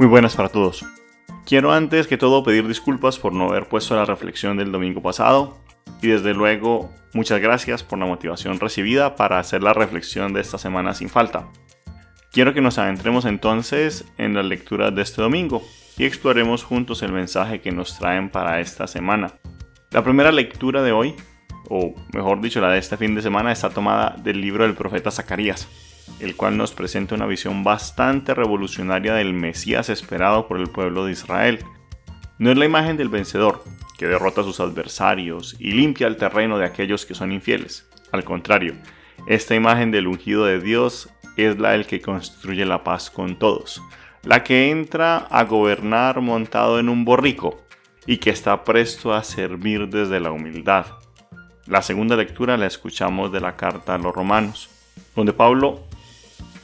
Muy 0.00 0.06
buenas 0.06 0.34
para 0.34 0.48
todos. 0.48 0.82
Quiero 1.44 1.72
antes 1.72 2.06
que 2.06 2.16
todo 2.16 2.42
pedir 2.42 2.66
disculpas 2.66 3.18
por 3.18 3.34
no 3.34 3.50
haber 3.50 3.68
puesto 3.68 3.94
la 3.94 4.06
reflexión 4.06 4.56
del 4.56 4.72
domingo 4.72 5.02
pasado 5.02 5.58
y 6.00 6.06
desde 6.06 6.32
luego 6.32 6.90
muchas 7.12 7.38
gracias 7.38 7.84
por 7.84 7.98
la 7.98 8.06
motivación 8.06 8.58
recibida 8.60 9.14
para 9.14 9.38
hacer 9.38 9.62
la 9.62 9.74
reflexión 9.74 10.32
de 10.32 10.40
esta 10.40 10.56
semana 10.56 10.94
sin 10.94 11.10
falta. 11.10 11.50
Quiero 12.32 12.54
que 12.54 12.62
nos 12.62 12.78
adentremos 12.78 13.26
entonces 13.26 14.06
en 14.16 14.32
la 14.32 14.42
lectura 14.42 14.90
de 14.90 15.02
este 15.02 15.20
domingo 15.20 15.62
y 15.98 16.06
exploremos 16.06 16.64
juntos 16.64 17.02
el 17.02 17.12
mensaje 17.12 17.60
que 17.60 17.70
nos 17.70 17.98
traen 17.98 18.30
para 18.30 18.60
esta 18.60 18.86
semana. 18.86 19.34
La 19.90 20.02
primera 20.02 20.32
lectura 20.32 20.82
de 20.82 20.92
hoy, 20.92 21.14
o 21.68 21.94
mejor 22.14 22.40
dicho 22.40 22.62
la 22.62 22.70
de 22.70 22.78
este 22.78 22.96
fin 22.96 23.14
de 23.14 23.20
semana, 23.20 23.52
está 23.52 23.68
tomada 23.68 24.16
del 24.16 24.40
libro 24.40 24.64
del 24.64 24.72
profeta 24.72 25.10
Zacarías, 25.10 25.68
el 26.18 26.36
cual 26.36 26.56
nos 26.56 26.72
presenta 26.72 27.14
una 27.14 27.26
visión 27.26 27.64
bastante 27.64 28.34
revolucionaria 28.34 29.14
del 29.14 29.32
Mesías 29.32 29.88
esperado 29.88 30.48
por 30.48 30.58
el 30.58 30.68
pueblo 30.68 31.04
de 31.04 31.12
Israel. 31.12 31.64
No 32.38 32.50
es 32.50 32.58
la 32.58 32.64
imagen 32.64 32.96
del 32.96 33.08
vencedor, 33.08 33.62
que 33.98 34.06
derrota 34.06 34.40
a 34.40 34.44
sus 34.44 34.60
adversarios 34.60 35.56
y 35.58 35.72
limpia 35.72 36.06
el 36.06 36.16
terreno 36.16 36.56
de 36.56 36.64
aquellos 36.64 37.04
que 37.04 37.14
son 37.14 37.32
infieles. 37.32 37.86
Al 38.12 38.24
contrario, 38.24 38.74
esta 39.26 39.54
imagen 39.54 39.90
del 39.90 40.06
ungido 40.06 40.46
de 40.46 40.58
Dios 40.58 41.10
es 41.36 41.58
la 41.58 41.72
del 41.72 41.86
que 41.86 42.00
construye 42.00 42.64
la 42.64 42.82
paz 42.82 43.10
con 43.10 43.38
todos, 43.38 43.82
la 44.22 44.42
que 44.42 44.70
entra 44.70 45.18
a 45.18 45.44
gobernar 45.44 46.20
montado 46.22 46.78
en 46.78 46.88
un 46.88 47.04
borrico 47.04 47.60
y 48.06 48.16
que 48.16 48.30
está 48.30 48.64
presto 48.64 49.12
a 49.12 49.22
servir 49.22 49.88
desde 49.88 50.18
la 50.20 50.32
humildad. 50.32 50.86
La 51.66 51.82
segunda 51.82 52.16
lectura 52.16 52.56
la 52.56 52.66
escuchamos 52.66 53.30
de 53.30 53.40
la 53.40 53.56
carta 53.56 53.94
a 53.94 53.98
los 53.98 54.14
romanos, 54.14 54.70
donde 55.14 55.32
Pablo, 55.32 55.86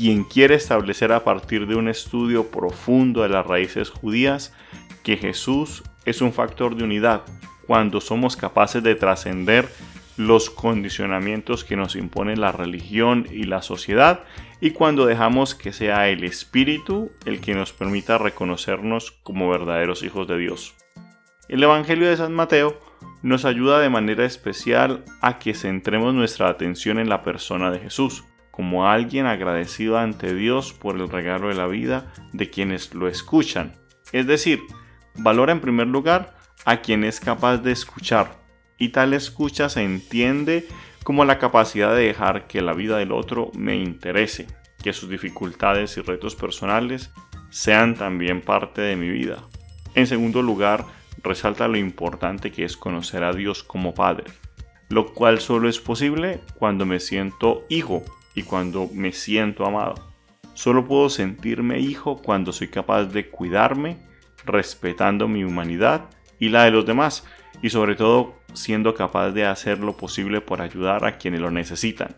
quien 0.00 0.24
quiere 0.24 0.54
establecer 0.54 1.12
a 1.12 1.24
partir 1.24 1.66
de 1.66 1.74
un 1.74 1.86
estudio 1.86 2.50
profundo 2.50 3.20
de 3.20 3.28
las 3.28 3.46
raíces 3.46 3.90
judías, 3.90 4.54
que 5.02 5.18
Jesús 5.18 5.82
es 6.06 6.22
un 6.22 6.32
factor 6.32 6.74
de 6.74 6.84
unidad 6.84 7.20
cuando 7.66 8.00
somos 8.00 8.34
capaces 8.34 8.82
de 8.82 8.94
trascender 8.94 9.68
los 10.16 10.48
condicionamientos 10.48 11.64
que 11.64 11.76
nos 11.76 11.96
impone 11.96 12.34
la 12.38 12.50
religión 12.50 13.26
y 13.30 13.42
la 13.42 13.60
sociedad 13.60 14.24
y 14.58 14.70
cuando 14.70 15.04
dejamos 15.04 15.54
que 15.54 15.70
sea 15.70 16.08
el 16.08 16.24
Espíritu 16.24 17.12
el 17.26 17.42
que 17.42 17.54
nos 17.54 17.74
permita 17.74 18.16
reconocernos 18.16 19.10
como 19.22 19.50
verdaderos 19.50 20.02
hijos 20.02 20.26
de 20.26 20.38
Dios. 20.38 20.74
El 21.50 21.62
Evangelio 21.62 22.08
de 22.08 22.16
San 22.16 22.32
Mateo 22.32 22.80
nos 23.20 23.44
ayuda 23.44 23.80
de 23.80 23.90
manera 23.90 24.24
especial 24.24 25.04
a 25.20 25.38
que 25.38 25.52
centremos 25.52 26.14
nuestra 26.14 26.48
atención 26.48 26.98
en 26.98 27.10
la 27.10 27.20
persona 27.20 27.70
de 27.70 27.80
Jesús, 27.80 28.24
como 28.60 28.86
alguien 28.86 29.24
agradecido 29.24 29.96
ante 29.96 30.34
Dios 30.34 30.74
por 30.74 30.94
el 30.96 31.08
regalo 31.08 31.48
de 31.48 31.54
la 31.54 31.66
vida 31.66 32.12
de 32.34 32.50
quienes 32.50 32.92
lo 32.92 33.08
escuchan. 33.08 33.72
Es 34.12 34.26
decir, 34.26 34.60
valora 35.14 35.52
en 35.52 35.62
primer 35.62 35.86
lugar 35.86 36.34
a 36.66 36.82
quien 36.82 37.02
es 37.04 37.20
capaz 37.20 37.56
de 37.56 37.72
escuchar, 37.72 38.36
y 38.76 38.90
tal 38.90 39.14
escucha 39.14 39.70
se 39.70 39.82
entiende 39.82 40.68
como 41.04 41.24
la 41.24 41.38
capacidad 41.38 41.94
de 41.94 42.02
dejar 42.02 42.48
que 42.48 42.60
la 42.60 42.74
vida 42.74 42.98
del 42.98 43.12
otro 43.12 43.50
me 43.54 43.76
interese, 43.76 44.46
que 44.82 44.92
sus 44.92 45.08
dificultades 45.08 45.96
y 45.96 46.02
retos 46.02 46.36
personales 46.36 47.10
sean 47.48 47.94
también 47.94 48.42
parte 48.42 48.82
de 48.82 48.94
mi 48.94 49.08
vida. 49.08 49.38
En 49.94 50.06
segundo 50.06 50.42
lugar, 50.42 50.84
resalta 51.22 51.66
lo 51.66 51.78
importante 51.78 52.52
que 52.52 52.64
es 52.64 52.76
conocer 52.76 53.24
a 53.24 53.32
Dios 53.32 53.64
como 53.64 53.94
Padre, 53.94 54.24
lo 54.90 55.14
cual 55.14 55.40
solo 55.40 55.66
es 55.66 55.80
posible 55.80 56.42
cuando 56.58 56.84
me 56.84 57.00
siento 57.00 57.64
hijo 57.70 58.04
y 58.34 58.42
cuando 58.42 58.88
me 58.92 59.12
siento 59.12 59.66
amado. 59.66 59.94
Solo 60.54 60.86
puedo 60.86 61.08
sentirme 61.08 61.78
hijo 61.78 62.20
cuando 62.22 62.52
soy 62.52 62.68
capaz 62.68 63.04
de 63.06 63.28
cuidarme 63.28 63.98
respetando 64.44 65.28
mi 65.28 65.44
humanidad 65.44 66.06
y 66.38 66.48
la 66.48 66.64
de 66.64 66.70
los 66.70 66.86
demás, 66.86 67.24
y 67.62 67.70
sobre 67.70 67.94
todo 67.94 68.34
siendo 68.54 68.94
capaz 68.94 69.30
de 69.30 69.46
hacer 69.46 69.78
lo 69.78 69.96
posible 69.96 70.40
por 70.40 70.62
ayudar 70.62 71.04
a 71.04 71.18
quienes 71.18 71.40
lo 71.40 71.50
necesitan. 71.50 72.16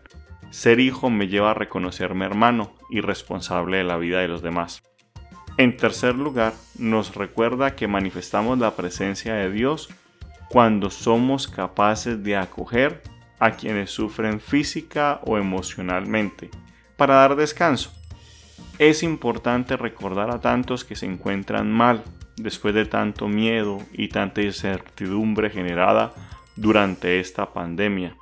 Ser 0.49 0.79
hijo 0.79 1.09
me 1.09 1.27
lleva 1.27 1.51
a 1.51 1.55
reconocerme 1.55 2.25
hermano 2.25 2.75
y 2.89 3.01
responsable 3.01 3.77
de 3.77 3.83
la 3.83 3.97
vida 3.97 4.19
de 4.19 4.27
los 4.27 4.41
demás. 4.41 4.83
En 5.57 5.77
tercer 5.77 6.15
lugar, 6.15 6.53
nos 6.77 7.15
recuerda 7.15 7.75
que 7.75 7.87
manifestamos 7.87 8.57
la 8.57 8.75
presencia 8.75 9.35
de 9.35 9.51
Dios 9.51 9.89
cuando 10.49 10.89
somos 10.89 11.47
capaces 11.47 12.23
de 12.23 12.37
acoger 12.37 13.01
a 13.43 13.57
quienes 13.57 13.91
sufren 13.91 14.39
física 14.39 15.19
o 15.25 15.37
emocionalmente, 15.37 16.49
para 16.95 17.15
dar 17.15 17.35
descanso. 17.35 17.91
Es 18.79 19.03
importante 19.03 19.75
recordar 19.75 20.31
a 20.31 20.39
tantos 20.39 20.85
que 20.85 20.95
se 20.95 21.07
encuentran 21.07 21.69
mal 21.69 22.05
después 22.37 22.73
de 22.73 22.85
tanto 22.85 23.27
miedo 23.27 23.81
y 23.91 24.07
tanta 24.07 24.41
incertidumbre 24.41 25.49
generada 25.49 26.13
durante 26.55 27.19
esta 27.19 27.51
pandemia. 27.51 28.15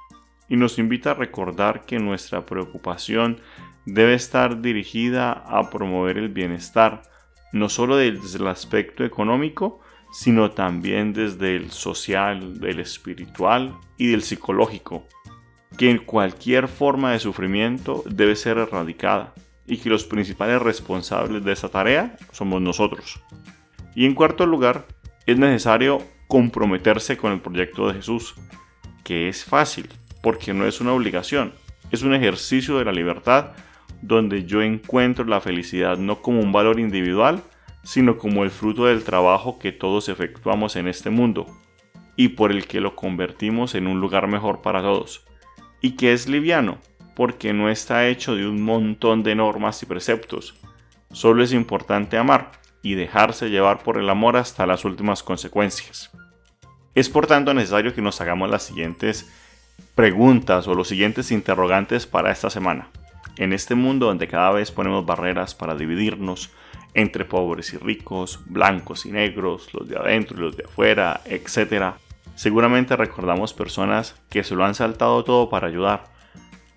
Y 0.50 0.56
nos 0.56 0.80
invita 0.80 1.12
a 1.12 1.14
recordar 1.14 1.86
que 1.86 2.00
nuestra 2.00 2.48
preocupación 2.48 3.42
debe 3.86 4.16
estar 4.16 4.60
dirigida 4.60 5.34
a 5.34 5.70
promover 5.70 6.18
el 6.18 6.30
bienestar, 6.30 7.04
no 7.54 7.70
solo 7.70 7.96
desde 7.96 8.40
el 8.40 8.48
aspecto 8.48 9.06
económico, 9.06 9.82
sino 10.12 10.52
también 10.52 11.14
desde 11.14 11.56
el 11.56 11.72
social, 11.72 12.60
del 12.60 12.80
espiritual 12.80 13.78
y 13.98 14.08
del 14.08 14.24
psicológico, 14.24 15.08
que 15.78 15.98
cualquier 16.00 16.68
forma 16.68 17.12
de 17.12 17.20
sufrimiento 17.20 18.04
debe 18.06 18.36
ser 18.36 18.58
erradicada 18.58 19.34
y 19.66 19.78
que 19.78 19.90
los 19.90 20.04
principales 20.04 20.62
responsables 20.62 21.44
de 21.44 21.54
esa 21.54 21.70
tarea 21.70 22.18
somos 22.32 22.62
nosotros. 22.62 23.22
Y 23.96 24.06
en 24.06 24.16
cuarto 24.16 24.46
lugar, 24.46 24.86
es 25.26 25.38
necesario 25.38 26.02
comprometerse 26.28 27.18
con 27.18 27.32
el 27.32 27.42
proyecto 27.42 27.88
de 27.88 27.96
Jesús, 27.96 28.36
que 29.04 29.30
es 29.30 29.46
fácil, 29.46 29.90
porque 30.22 30.54
no 30.54 30.66
es 30.66 30.82
una 30.82 30.94
obligación, 30.94 31.54
es 31.92 32.04
un 32.04 32.14
ejercicio 32.14 32.78
de 32.78 32.86
la 32.86 32.92
libertad 32.92 33.52
donde 34.02 34.46
yo 34.46 34.62
encuentro 34.62 35.26
la 35.26 35.42
felicidad 35.42 35.98
no 35.98 36.22
como 36.22 36.40
un 36.40 36.52
valor 36.52 36.80
individual, 36.80 37.44
sino 37.84 38.18
como 38.18 38.44
el 38.44 38.52
fruto 38.52 38.86
del 38.86 39.04
trabajo 39.04 39.60
que 39.60 39.72
todos 39.72 40.10
efectuamos 40.10 40.76
en 40.76 40.88
este 40.88 41.10
mundo, 41.10 41.46
y 42.16 42.30
por 42.30 42.52
el 42.52 42.68
que 42.68 42.82
lo 42.82 42.96
convertimos 42.96 43.76
en 43.76 43.88
un 43.88 44.00
lugar 44.00 44.28
mejor 44.28 44.62
para 44.62 44.82
todos, 44.82 45.26
y 45.82 45.92
que 45.96 46.14
es 46.14 46.28
liviano, 46.28 46.78
porque 47.16 47.54
no 47.54 47.70
está 47.70 48.08
hecho 48.08 48.36
de 48.36 48.48
un 48.48 48.62
montón 48.62 49.24
de 49.24 49.36
normas 49.36 49.82
y 49.84 49.86
preceptos, 49.86 50.56
solo 51.12 51.44
es 51.44 51.54
importante 51.54 52.18
amar, 52.18 52.52
y 52.84 52.96
dejarse 52.96 53.50
llevar 53.50 53.84
por 53.84 53.98
el 53.98 54.10
amor 54.10 54.38
hasta 54.38 54.66
las 54.66 54.86
últimas 54.86 55.24
consecuencias. 55.24 56.12
Es 56.96 57.10
por 57.10 57.28
tanto 57.28 57.54
necesario 57.54 57.94
que 57.94 58.02
nos 58.02 58.20
hagamos 58.22 58.50
las 58.50 58.64
siguientes 58.64 59.32
preguntas 59.96 60.68
o 60.68 60.76
los 60.76 60.88
siguientes 60.88 61.32
interrogantes 61.32 62.08
para 62.08 62.32
esta 62.32 62.50
semana. 62.50 62.90
En 63.38 63.54
este 63.54 63.76
mundo 63.76 64.08
donde 64.08 64.28
cada 64.28 64.52
vez 64.52 64.72
ponemos 64.72 65.06
barreras 65.06 65.56
para 65.56 65.76
dividirnos 65.76 66.50
entre 66.94 67.26
pobres 67.26 67.74
y 67.74 67.78
ricos, 67.78 68.40
blancos 68.46 69.06
y 69.06 69.12
negros, 69.12 69.74
los 69.74 69.88
de 69.88 69.98
adentro 69.98 70.38
y 70.38 70.42
los 70.42 70.58
de 70.58 70.66
afuera, 70.66 71.22
etc., 71.26 71.96
seguramente 72.36 72.96
recordamos 72.96 73.54
personas 73.54 74.16
que 74.30 74.44
se 74.44 74.56
lo 74.56 74.66
han 74.66 74.76
saltado 74.76 75.24
todo 75.24 75.50
para 75.50 75.68
ayudar. 75.68 76.06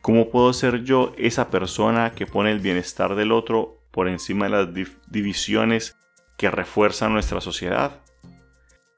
¿Cómo 0.01 0.31
puedo 0.31 0.53
ser 0.53 0.85
yo 0.85 1.13
esa 1.17 1.51
persona 1.51 2.13
que 2.13 2.27
pone 2.27 2.51
el 2.51 2.61
bienestar 2.61 3.15
del 3.15 3.33
otro 3.33 3.81
por 3.95 4.09
encima 4.09 4.47
de 4.47 4.51
las 4.51 4.69
divisiones 5.09 5.97
que 6.37 6.51
refuerzan 6.51 7.13
nuestra 7.13 7.41
sociedad. 7.41 8.01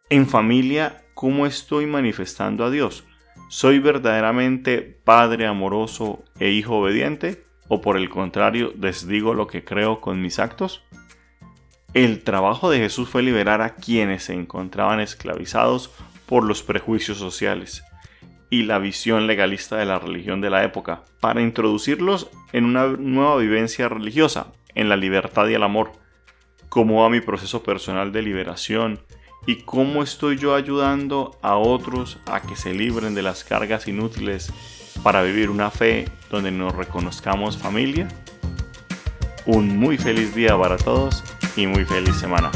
En 0.09 0.27
familia, 0.27 1.05
¿cómo 1.15 1.47
estoy 1.47 1.87
manifestando 1.87 2.65
a 2.65 2.71
Dios? 2.71 3.05
¿Soy 3.51 3.79
verdaderamente 3.79 4.81
padre 5.05 5.47
amoroso 5.47 6.25
e 6.39 6.51
hijo 6.51 6.79
obediente? 6.79 7.45
¿O 7.69 7.83
por 7.83 7.99
el 7.99 8.09
contrario, 8.09 8.73
desdigo 8.75 9.35
lo 9.35 9.47
que 9.47 9.65
creo 9.65 10.01
con 10.01 10.23
mis 10.23 10.39
actos? 10.39 10.83
El 11.97 12.23
trabajo 12.23 12.69
de 12.69 12.77
Jesús 12.77 13.09
fue 13.09 13.23
liberar 13.23 13.63
a 13.63 13.77
quienes 13.77 14.25
se 14.25 14.35
encontraban 14.35 15.01
esclavizados 15.01 15.91
por 16.27 16.45
los 16.45 16.63
prejuicios 16.63 17.17
sociales 17.17 17.85
y 18.51 18.65
la 18.65 18.79
visión 18.79 19.27
legalista 19.27 19.79
de 19.79 19.87
la 19.87 19.99
religión 19.99 20.43
de 20.43 20.51
la 20.51 20.63
época, 20.63 21.05
para 21.21 21.41
introducirlos 21.41 22.29
en 22.53 22.67
una 22.67 22.87
nueva 22.89 23.37
vivencia 23.39 23.89
religiosa, 23.89 24.49
en 24.75 24.91
la 24.91 24.97
libertad 24.99 25.49
y 25.49 25.55
el 25.55 25.63
amor, 25.63 25.93
cómo 26.69 27.01
va 27.01 27.09
mi 27.09 27.23
proceso 27.23 27.63
personal 27.63 28.13
de 28.13 28.21
liberación 28.21 29.01
y 29.47 29.63
cómo 29.63 30.03
estoy 30.03 30.37
yo 30.37 30.55
ayudando 30.55 31.39
a 31.41 31.57
otros 31.57 32.19
a 32.27 32.43
que 32.43 32.57
se 32.57 32.75
libren 32.75 33.15
de 33.15 33.23
las 33.23 33.43
cargas 33.43 33.89
inútiles 33.89 34.53
para 35.03 35.23
vivir 35.23 35.49
una 35.49 35.71
fe 35.71 36.11
donde 36.29 36.51
nos 36.51 36.77
reconozcamos 36.77 37.57
familia. 37.57 38.07
Un 39.47 39.79
muy 39.79 39.97
feliz 39.97 40.35
día 40.35 40.59
para 40.59 40.77
todos 40.77 41.25
y 41.57 41.67
muy 41.67 41.85
feliz 41.85 42.17
semana. 42.17 42.51